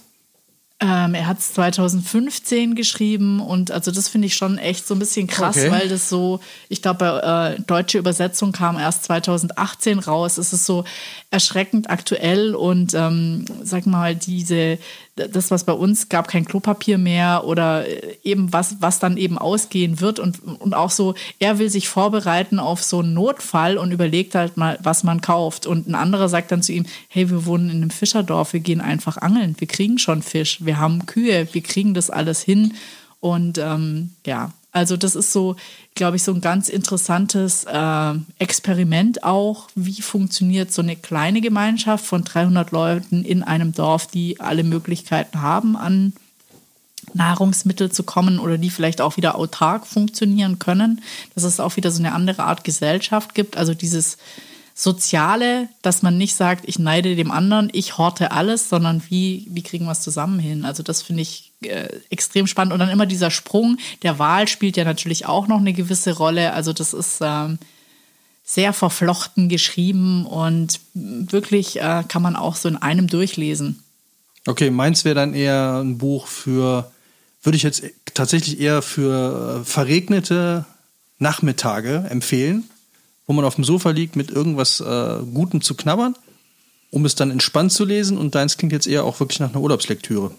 [0.80, 5.00] Ähm, er hat es 2015 geschrieben und also das finde ich schon echt so ein
[5.00, 5.72] bisschen krass, Okay.
[5.72, 10.38] weil das so, ich glaube, äh, deutsche Übersetzung kam erst 2018 raus.
[10.38, 10.84] Es ist so
[11.32, 14.78] erschreckend aktuell und ähm, sag mal, diese,
[15.18, 19.38] das, was bei uns gab, kein Klopapier mehr oder äh, eben was, was dann eben
[19.38, 23.92] ausgehen wird und, und auch so, er will sich vorbereiten auf so einen Notfall und
[23.92, 25.66] überlegt halt mal, was man kauft.
[25.66, 28.80] Und ein anderer sagt dann zu ihm, hey, wir wohnen in einem Fischerdorf, wir gehen
[28.80, 32.74] einfach angeln, wir kriegen schon Fisch, wir haben Kühe, wir kriegen das alles hin.
[33.20, 35.56] Und ähm, ja, also das ist so,
[35.94, 39.68] glaube ich, so ein ganz interessantes äh, Experiment auch.
[39.74, 45.40] Wie funktioniert so eine kleine Gemeinschaft von 300 Leuten in einem Dorf, die alle Möglichkeiten
[45.40, 46.12] haben, an
[47.14, 51.00] Nahrungsmittel zu kommen oder die vielleicht auch wieder autark funktionieren können.
[51.34, 53.56] Dass es auch wieder so eine andere Art Gesellschaft gibt.
[53.56, 54.18] Also dieses,
[54.80, 59.64] Soziale, dass man nicht sagt, ich neide dem anderen, ich horte alles, sondern wie, wie
[59.64, 60.64] kriegen wir es zusammen hin?
[60.64, 62.72] Also das finde ich äh, extrem spannend.
[62.72, 66.52] Und dann immer dieser Sprung der Wahl spielt ja natürlich auch noch eine gewisse Rolle.
[66.52, 67.58] Also das ist ähm,
[68.44, 73.82] sehr verflochten geschrieben und wirklich äh, kann man auch so in einem durchlesen.
[74.46, 76.90] Okay, meins wäre dann eher ein Buch für,
[77.42, 77.82] würde ich jetzt
[78.14, 80.64] tatsächlich eher für äh, verregnete
[81.18, 82.68] Nachmittage empfehlen
[83.28, 86.16] wo man auf dem Sofa liegt mit irgendwas äh, Gutem zu knabbern,
[86.90, 88.18] um es dann entspannt zu lesen.
[88.18, 90.32] Und deins klingt jetzt eher auch wirklich nach einer Urlaubslektüre,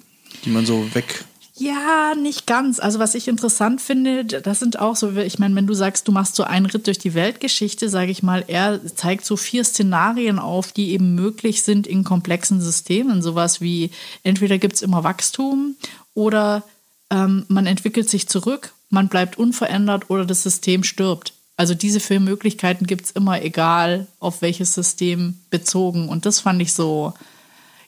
[0.45, 1.25] die man so weg
[1.59, 2.79] ja, nicht ganz.
[2.79, 6.13] Also was ich interessant finde, das sind auch so, ich meine, wenn du sagst, du
[6.13, 10.39] machst so einen Ritt durch die Weltgeschichte, sage ich mal, er zeigt so vier Szenarien
[10.39, 13.21] auf, die eben möglich sind in komplexen Systemen.
[13.21, 13.91] Sowas wie,
[14.23, 15.75] entweder gibt es immer Wachstum
[16.13, 16.63] oder
[17.09, 21.33] ähm, man entwickelt sich zurück, man bleibt unverändert oder das System stirbt.
[21.57, 26.07] Also diese vier Möglichkeiten gibt es immer, egal auf welches System bezogen.
[26.07, 27.13] Und das fand ich so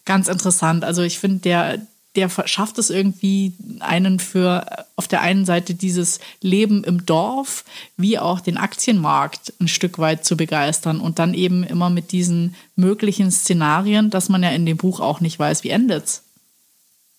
[0.04, 0.84] ganz interessant.
[0.84, 6.20] Also ich finde, der, der schafft es irgendwie, einen für auf der einen Seite dieses
[6.42, 7.64] Leben im Dorf
[7.96, 12.56] wie auch den Aktienmarkt ein Stück weit zu begeistern und dann eben immer mit diesen
[12.76, 16.24] möglichen Szenarien, dass man ja in dem Buch auch nicht weiß, wie endet's.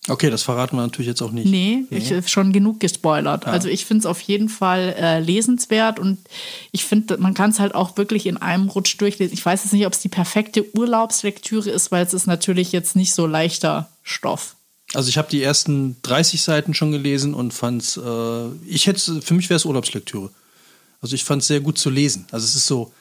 [0.08, 1.46] Okay, das verraten wir natürlich jetzt auch nicht.
[1.46, 1.98] Nee, nee.
[1.98, 3.46] ich schon genug gespoilert.
[3.46, 3.52] Ja.
[3.52, 6.18] Also ich finde es auf jeden Fall äh, lesenswert und
[6.72, 9.32] ich finde, man kann es halt auch wirklich in einem Rutsch durchlesen.
[9.32, 12.96] Ich weiß jetzt nicht, ob es die perfekte Urlaubslektüre ist, weil es ist natürlich jetzt
[12.96, 14.56] nicht so leichter Stoff.
[14.94, 19.22] Also ich habe die ersten 30 Seiten schon gelesen und fand es, äh, ich hätte,
[19.22, 20.30] für mich wäre es Urlaubslektüre.
[21.00, 22.26] Also ich fand es sehr gut zu lesen.
[22.30, 22.92] Also es ist so,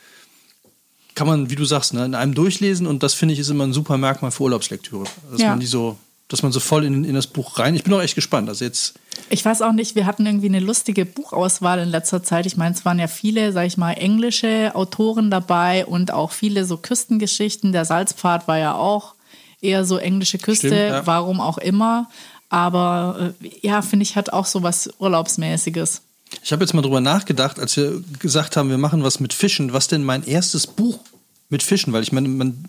[1.15, 3.65] kann man, wie du sagst, ne, in einem durchlesen und das finde ich ist immer
[3.65, 5.05] ein super Merkmal für Urlaubslektüre.
[5.31, 5.49] Dass ja.
[5.49, 5.97] man die so
[6.31, 7.75] dass man so voll in, in das Buch rein.
[7.75, 8.47] Ich bin auch echt gespannt.
[8.47, 8.93] Also jetzt.
[9.29, 12.45] Ich weiß auch nicht, wir hatten irgendwie eine lustige Buchauswahl in letzter Zeit.
[12.45, 16.63] Ich meine, es waren ja viele, sag ich mal, englische Autoren dabei und auch viele
[16.63, 17.73] so Küstengeschichten.
[17.73, 19.15] Der Salzpfad war ja auch
[19.61, 21.07] eher so englische Küste, Stimmt, ja.
[21.07, 22.09] warum auch immer.
[22.49, 26.01] Aber äh, ja, finde ich, hat auch so was Urlaubsmäßiges.
[26.43, 29.73] Ich habe jetzt mal drüber nachgedacht, als wir gesagt haben, wir machen was mit Fischen,
[29.73, 30.99] was denn mein erstes Buch
[31.49, 32.65] mit Fischen, weil ich meine, man,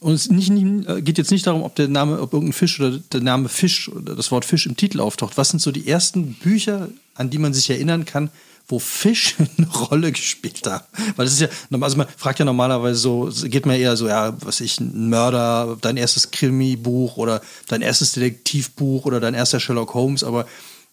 [0.00, 2.78] und es nicht, nicht, äh, geht jetzt nicht darum, ob der Name, ob irgendein Fisch
[2.80, 5.36] oder der Name Fisch oder das Wort Fisch im Titel auftaucht.
[5.36, 8.30] Was sind so die ersten Bücher, an die man sich erinnern kann,
[8.68, 10.88] wo Fisch eine Rolle gespielt hat?
[11.16, 11.48] Weil das ist ja,
[11.80, 15.76] also man fragt ja normalerweise so, geht man eher so, ja, was ich, ein Mörder,
[15.80, 20.46] dein erstes Krimi-Buch oder dein erstes Detektivbuch oder dein erster Sherlock Holmes, aber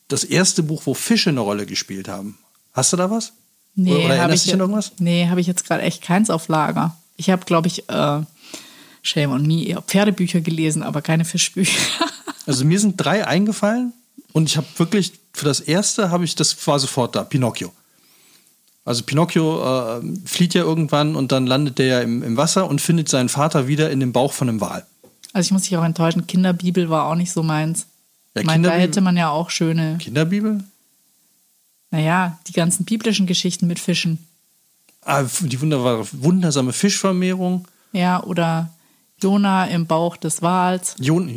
[0.08, 2.38] das erste Buch, wo Fische eine Rolle gespielt haben.
[2.74, 3.34] Hast du da was?
[3.76, 4.92] Nee, oder, oder erinnerst du dich an irgendwas?
[5.00, 6.96] Nee, habe ich jetzt gerade echt keins auf Lager.
[7.18, 8.22] Ich habe, glaube ich, äh
[9.06, 11.80] Shame on me, eher Pferdebücher gelesen, aber keine Fischbücher.
[12.48, 13.94] also mir sind drei eingefallen
[14.36, 17.72] und ich habe wirklich, für das erste habe ich, das war sofort da, Pinocchio.
[18.84, 22.82] Also Pinocchio äh, flieht ja irgendwann und dann landet der ja im, im Wasser und
[22.82, 24.86] findet seinen Vater wieder in dem Bauch von einem Wal.
[25.32, 27.88] Also ich muss dich auch enttäuschen, Kinderbibel war auch nicht so meins.
[28.34, 30.00] Ja, ich meine, da hätte man ja auch schöne.
[30.00, 30.62] Kinderbibel?
[31.92, 34.28] Naja, die ganzen biblischen Geschichten mit Fischen.
[35.02, 37.70] Ah, die wunderbare, wundersame Fischvermehrung.
[37.94, 38.70] Ja, oder
[39.22, 40.96] Jona im Bauch des Wals.
[41.00, 41.30] Jon,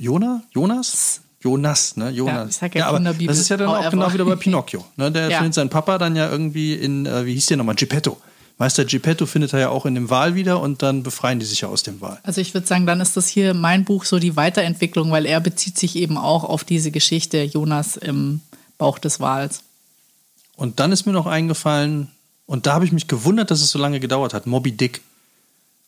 [0.00, 0.42] Jona?
[0.54, 1.20] Jonas?
[1.40, 2.10] Jonas, ne?
[2.10, 2.34] Jonas.
[2.34, 4.84] Ja, ich sag ja, ja aber das ist ja dann auch genau wieder bei Pinocchio.
[4.96, 5.12] Ne?
[5.12, 5.38] Der ja.
[5.38, 8.18] findet seinen Papa dann ja irgendwie in, äh, wie hieß der nochmal, Geppetto.
[8.58, 11.60] Meister Geppetto findet er ja auch in dem Wal wieder und dann befreien die sich
[11.60, 12.18] ja aus dem Wal.
[12.22, 15.40] Also ich würde sagen, dann ist das hier mein Buch so die Weiterentwicklung, weil er
[15.40, 18.40] bezieht sich eben auch auf diese Geschichte Jonas im
[18.78, 19.60] Bauch des Wals.
[20.56, 22.08] Und dann ist mir noch eingefallen,
[22.46, 25.02] und da habe ich mich gewundert, dass es so lange gedauert hat, Moby Dick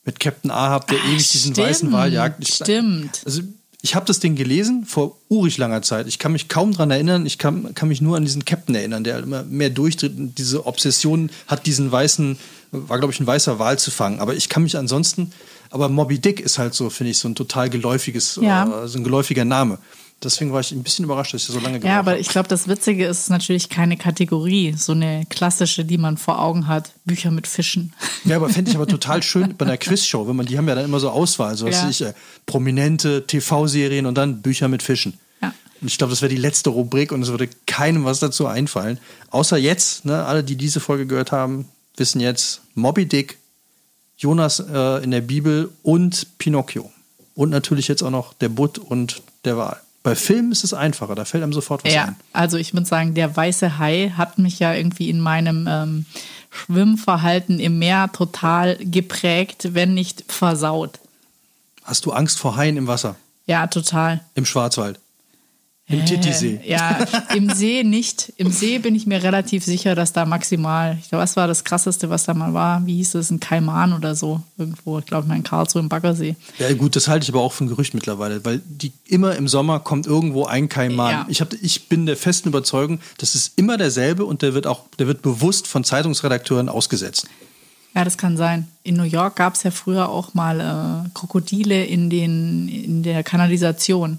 [0.04, 2.42] mit Captain Ahab, der Ach, ewig diesen stimmt, weißen Wal jagt.
[2.42, 3.22] Ich, stimmt.
[3.24, 3.42] Also
[3.80, 6.08] ich habe das Ding gelesen vor urig langer Zeit.
[6.08, 7.26] Ich kann mich kaum daran erinnern.
[7.26, 10.66] Ich kann, kann mich nur an diesen Captain erinnern, der immer mehr durchdreht und diese
[10.66, 12.38] Obsession hat, diesen weißen,
[12.72, 14.18] war glaube ich ein weißer Wal zu fangen.
[14.18, 15.32] Aber ich kann mich ansonsten,
[15.70, 18.84] aber Moby Dick ist halt so, finde ich, so ein total geläufiges, ja.
[18.84, 19.78] äh, so ein geläufiger Name.
[20.22, 22.48] Deswegen war ich ein bisschen überrascht, dass ich so lange gebraucht Ja, aber ich glaube,
[22.48, 27.30] das Witzige ist natürlich keine Kategorie, so eine klassische, die man vor Augen hat, Bücher
[27.30, 27.92] mit Fischen.
[28.24, 30.74] Ja, aber fände ich aber total schön bei einer Quizshow, wenn man, die haben ja
[30.74, 31.88] dann immer so Auswahl, so ja.
[31.88, 32.14] ich, äh,
[32.46, 35.20] prominente TV-Serien und dann Bücher mit Fischen.
[35.40, 35.54] Ja.
[35.80, 38.98] Und ich glaube, das wäre die letzte Rubrik und es würde keinem was dazu einfallen.
[39.30, 43.38] Außer jetzt, ne, alle, die diese Folge gehört haben, wissen jetzt Moby Dick,
[44.16, 46.90] Jonas äh, in der Bibel und Pinocchio.
[47.36, 49.80] Und natürlich jetzt auch noch der Butt und der Wal.
[50.02, 52.16] Bei Filmen ist es einfacher, da fällt einem sofort was ja, ein.
[52.32, 56.06] Also ich würde sagen, der weiße Hai hat mich ja irgendwie in meinem ähm,
[56.50, 60.98] Schwimmverhalten im Meer total geprägt, wenn nicht versaut.
[61.84, 63.16] Hast du Angst vor Haien im Wasser?
[63.46, 64.20] Ja, total.
[64.34, 65.00] Im Schwarzwald?
[65.90, 66.60] Im Titisee.
[66.66, 66.98] Ja,
[67.34, 68.34] im See nicht.
[68.36, 71.64] Im See bin ich mir relativ sicher, dass da maximal, ich glaube, was war das
[71.64, 72.84] krasseste, was da mal war?
[72.84, 73.30] Wie hieß es?
[73.30, 74.42] Ein Kaiman oder so.
[74.58, 76.36] Irgendwo, ich glaube, mein Karlsruhe im Baggersee.
[76.58, 79.48] Ja, gut, das halte ich aber auch für ein Gerücht mittlerweile, weil die immer im
[79.48, 81.10] Sommer kommt irgendwo ein Kaiman.
[81.10, 81.26] Ja.
[81.28, 84.82] Ich, hab, ich bin der festen Überzeugung, das ist immer derselbe und der wird auch,
[84.98, 87.28] der wird bewusst von Zeitungsredakteuren ausgesetzt.
[87.94, 88.68] Ja, das kann sein.
[88.82, 93.24] In New York gab es ja früher auch mal äh, Krokodile in, den, in der
[93.24, 94.18] Kanalisation.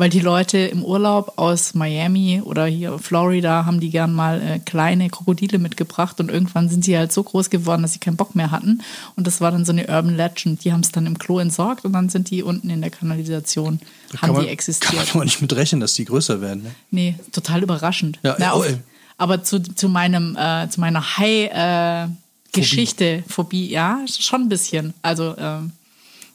[0.00, 4.58] Weil die Leute im Urlaub aus Miami oder hier Florida haben die gern mal äh,
[4.58, 8.34] kleine Krokodile mitgebracht und irgendwann sind sie halt so groß geworden, dass sie keinen Bock
[8.34, 8.80] mehr hatten.
[9.16, 10.64] Und das war dann so eine Urban Legend.
[10.64, 13.78] Die haben es dann im Klo entsorgt und dann sind die unten in der Kanalisation,
[13.78, 14.90] Da haben kann man, die existiert.
[14.90, 16.62] Kann man aber nicht mit rechnen, dass die größer werden.
[16.62, 16.70] Ne?
[16.90, 18.18] Nee, total überraschend.
[18.22, 18.78] Ja, Na, oh, auf, ey.
[19.18, 24.94] aber zu, zu, meinem, äh, zu meiner Hai-Geschichte, Phobie, ja, schon ein bisschen.
[25.02, 25.72] Also ähm,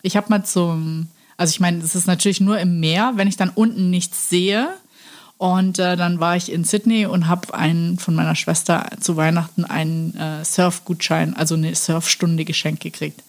[0.03, 3.37] ich habe mal zum, also ich meine, das ist natürlich nur im Meer, wenn ich
[3.37, 4.69] dann unten nichts sehe.
[5.37, 9.65] Und äh, dann war ich in Sydney und habe einen von meiner Schwester zu Weihnachten
[9.65, 13.21] einen äh, Surfgutschein, also eine Surfstunde geschenkt gekriegt.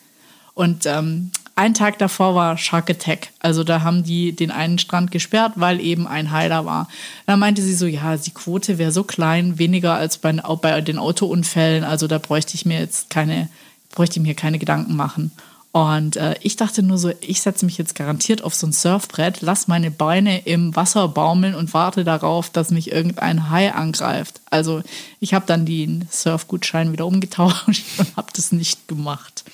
[0.54, 3.30] Und ähm, ein Tag davor war Shark Attack.
[3.40, 6.88] Also da haben die den einen Strand gesperrt, weil eben ein Hai war.
[7.26, 10.98] Da meinte sie so, ja, die Quote wäre so klein, weniger als bei, bei den
[10.98, 11.82] Autounfällen.
[11.82, 13.48] Also da bräuchte ich mir jetzt keine,
[13.90, 15.32] bräuchte mir keine Gedanken machen.
[15.76, 19.42] Und äh, ich dachte nur so, ich setze mich jetzt garantiert auf so ein Surfbrett,
[19.42, 24.40] lass meine Beine im Wasser baumeln und warte darauf, dass mich irgendein Hai angreift.
[24.48, 24.82] Also
[25.20, 29.44] ich habe dann den Surfgutschein wieder umgetauscht und habe das nicht gemacht.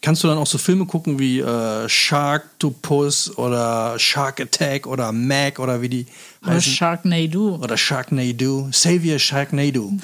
[0.00, 5.58] Kannst du dann auch so Filme gucken wie äh, Sharktopus oder Shark Attack oder Mac
[5.58, 6.06] oder wie die
[6.42, 6.72] Oder heißen?
[6.72, 7.56] Sharknado.
[7.62, 8.68] Oder Sharknado.
[8.72, 9.92] Savior Sharknado.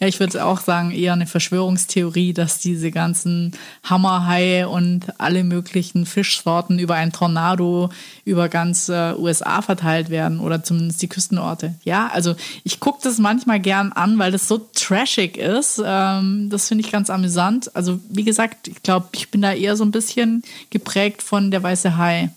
[0.00, 3.52] Ja, ich würde auch sagen, eher eine Verschwörungstheorie, dass diese ganzen
[3.84, 7.90] Hammerhaie und alle möglichen Fischsorten über ein Tornado
[8.24, 11.74] über ganz äh, USA verteilt werden oder zumindest die Küstenorte.
[11.84, 15.80] Ja, also ich gucke das manchmal gern an, weil das so trashig ist.
[15.84, 17.74] Ähm, das finde ich ganz amüsant.
[17.76, 21.62] Also wie gesagt, ich glaube, ich bin da eher so ein bisschen geprägt von der
[21.62, 22.30] weiße Hai.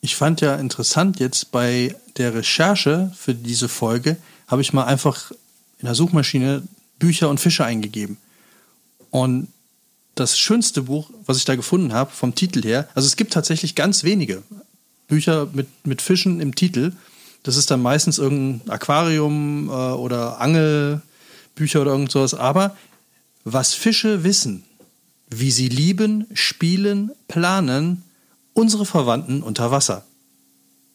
[0.00, 5.32] Ich fand ja interessant jetzt bei der Recherche für diese Folge, habe ich mal einfach
[5.78, 6.62] in der Suchmaschine
[6.98, 8.16] Bücher und Fische eingegeben.
[9.10, 9.48] Und
[10.14, 13.74] das schönste Buch, was ich da gefunden habe, vom Titel her, also es gibt tatsächlich
[13.74, 14.42] ganz wenige
[15.06, 16.92] Bücher mit, mit Fischen im Titel.
[17.42, 22.34] Das ist dann meistens irgendein Aquarium äh, oder Angelbücher oder irgend sowas.
[22.34, 22.76] Aber
[23.44, 24.64] was Fische wissen,
[25.30, 28.02] wie sie lieben, spielen, planen,
[28.58, 30.04] unsere Verwandten unter Wasser.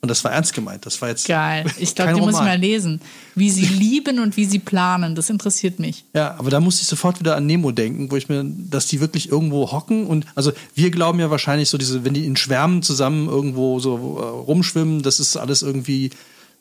[0.02, 0.86] Und das war ernst gemeint.
[0.86, 1.66] Das war jetzt Geil.
[1.80, 2.46] Ich glaube, die muss ich Roman.
[2.52, 3.00] mal lesen.
[3.36, 5.16] Wie sie lieben und wie sie planen.
[5.16, 6.04] Das interessiert mich.
[6.14, 9.00] Ja, aber da musste ich sofort wieder an Nemo denken, wo ich mir, dass die
[9.00, 12.84] wirklich irgendwo hocken und also wir glauben ja wahrscheinlich so diese, wenn die in Schwärmen
[12.84, 16.10] zusammen irgendwo so äh, rumschwimmen, das ist alles irgendwie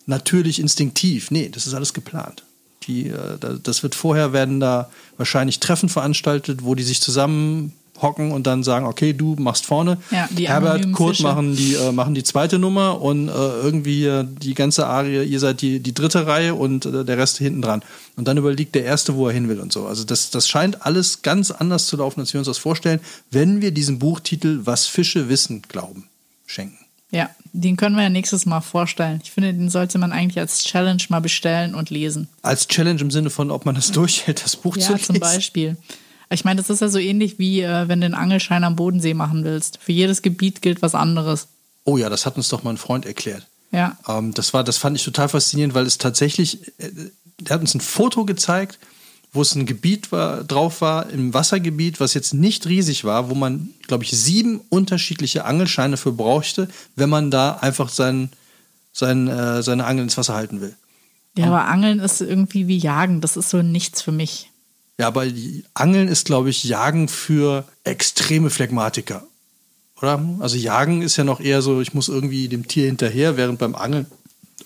[0.06, 1.32] natürlich instinktiv.
[1.32, 2.44] Nee, das ist alles geplant.
[2.84, 7.72] Die, äh, da- das wird vorher werden da wahrscheinlich Treffen veranstaltet, wo die sich zusammen
[8.00, 9.98] hocken und dann sagen, okay, du machst vorne.
[10.10, 11.22] Ja, die Herbert, Kurt Fische.
[11.28, 15.60] machen die, äh, machen die zweite Nummer und äh, irgendwie die ganze Arie, ihr seid
[15.60, 17.82] die, die dritte Reihe und äh, der Rest hinten dran.
[18.16, 19.86] Und dann überlegt der Erste, wo er hin will und so.
[19.86, 23.00] Also das, das scheint alles ganz anders zu laufen, als wir uns das vorstellen,
[23.30, 26.08] wenn wir diesem Buchtitel Was Fische wissen glauben,
[26.46, 26.78] schenken.
[27.12, 29.20] Ja, den können wir ja nächstes Mal vorstellen.
[29.22, 32.28] Ich finde, den sollte man eigentlich als Challenge mal bestellen und lesen.
[32.40, 35.04] Als Challenge im Sinne von, ob man das durchhält, das Buch zu Ja, lesen.
[35.04, 35.76] zum Beispiel.
[36.32, 39.14] Ich meine, das ist ja so ähnlich wie äh, wenn du einen Angelschein am Bodensee
[39.14, 39.78] machen willst.
[39.82, 41.48] Für jedes Gebiet gilt was anderes.
[41.84, 43.46] Oh ja, das hat uns doch mal ein Freund erklärt.
[43.70, 43.96] Ja.
[44.06, 46.90] Ähm, das, war, das fand ich total faszinierend, weil es tatsächlich, äh,
[47.40, 48.78] der hat uns ein Foto gezeigt,
[49.32, 53.34] wo es ein Gebiet war, drauf war, im Wassergebiet, was jetzt nicht riesig war, wo
[53.34, 58.30] man, glaube ich, sieben unterschiedliche Angelscheine für brauchte, wenn man da einfach sein,
[58.92, 60.76] sein, äh, seine Angel ins Wasser halten will.
[61.36, 63.22] Ja, aber Angeln ist irgendwie wie Jagen.
[63.22, 64.51] Das ist so nichts für mich.
[65.02, 65.26] Ja, aber
[65.74, 69.24] Angeln ist, glaube ich, Jagen für extreme Phlegmatiker.
[70.00, 70.24] Oder?
[70.38, 73.74] Also Jagen ist ja noch eher so, ich muss irgendwie dem Tier hinterher, während beim
[73.74, 74.06] Angeln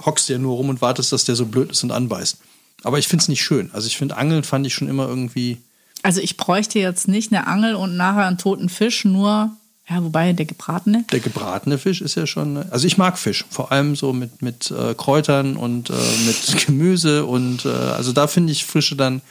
[0.05, 2.37] hockst du ja nur rum und wartest, dass der so blöd ist und anbeißt.
[2.83, 3.71] Aber ich finde es nicht schön.
[3.73, 5.57] Also ich finde, Angeln fand ich schon immer irgendwie.
[6.03, 9.57] Also ich bräuchte jetzt nicht eine Angel und nachher einen toten Fisch, nur,
[9.89, 11.07] ja, wobei der gebratene.
[11.13, 12.59] Der gebratene Fisch ist ja schon.
[12.71, 15.95] Also ich mag Fisch, vor allem so mit, mit äh, Kräutern und äh,
[16.27, 19.23] mit Gemüse und äh, also da finde ich Fische dann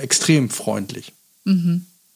[0.00, 1.12] extrem freundlich.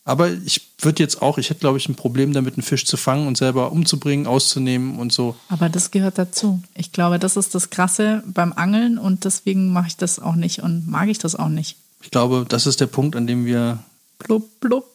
[0.05, 2.97] Aber ich würde jetzt auch, ich hätte glaube ich ein Problem damit, einen Fisch zu
[2.97, 5.37] fangen und selber umzubringen, auszunehmen und so.
[5.49, 6.63] Aber das gehört dazu.
[6.75, 10.63] Ich glaube, das ist das Krasse beim Angeln und deswegen mache ich das auch nicht
[10.63, 11.77] und mag ich das auch nicht.
[12.03, 13.79] Ich glaube, das ist der Punkt, an dem wir
[14.19, 14.87] Blub, blub.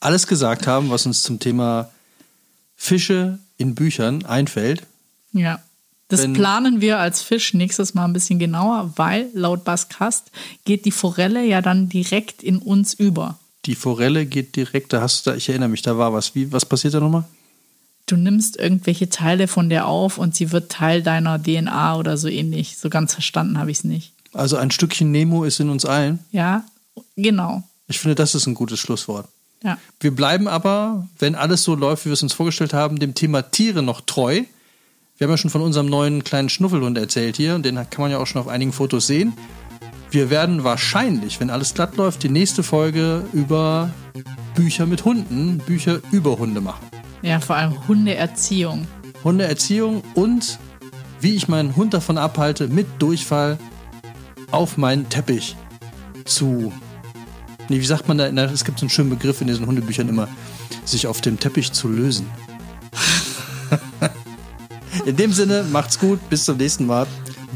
[0.00, 1.90] alles gesagt haben, was uns zum Thema
[2.76, 4.84] Fische in Büchern einfällt.
[5.32, 5.60] Ja.
[6.08, 10.30] Das Wenn- planen wir als Fisch nächstes Mal ein bisschen genauer, weil laut Baskast
[10.64, 13.38] geht die Forelle ja dann direkt in uns über.
[13.66, 16.34] Die Forelle geht direkt, da hast du, da, ich erinnere mich, da war was.
[16.34, 17.24] Wie, was passiert da nochmal?
[18.06, 22.28] Du nimmst irgendwelche Teile von der auf und sie wird Teil deiner DNA oder so
[22.28, 22.78] ähnlich.
[22.78, 24.12] So ganz verstanden habe ich es nicht.
[24.32, 26.20] Also ein Stückchen Nemo ist in uns allen.
[26.32, 26.64] Ja,
[27.16, 27.62] genau.
[27.86, 29.28] Ich finde, das ist ein gutes Schlusswort.
[29.62, 29.76] Ja.
[30.00, 33.42] Wir bleiben aber, wenn alles so läuft, wie wir es uns vorgestellt haben, dem Thema
[33.42, 34.44] Tiere noch treu.
[35.18, 38.12] Wir haben ja schon von unserem neuen kleinen Schnuffelhund erzählt hier und den kann man
[38.12, 39.32] ja auch schon auf einigen Fotos sehen.
[40.12, 43.90] Wir werden wahrscheinlich, wenn alles glatt läuft, die nächste Folge über
[44.54, 46.86] Bücher mit Hunden, Bücher über Hunde machen.
[47.22, 48.86] Ja, vor allem Hundeerziehung.
[49.24, 50.60] Hundeerziehung und
[51.20, 53.58] wie ich meinen Hund davon abhalte, mit Durchfall
[54.52, 55.56] auf meinen Teppich
[56.26, 56.72] zu.
[57.68, 58.30] Nee, wie sagt man da?
[58.30, 60.28] Na, Es gibt so einen schönen Begriff in diesen Hundebüchern immer,
[60.84, 62.30] sich auf dem Teppich zu lösen.
[65.06, 67.06] in dem Sinne, macht's gut, bis zum nächsten Mal.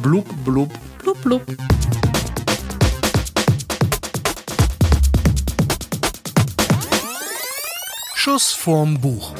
[0.02, 0.70] Blub, blub.
[0.98, 1.42] Blub, blub.
[8.14, 9.34] Schuss vorm Buch.